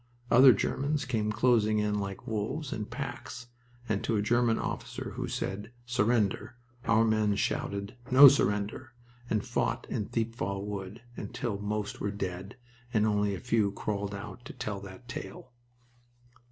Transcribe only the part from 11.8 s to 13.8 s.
were dead and only a few wounded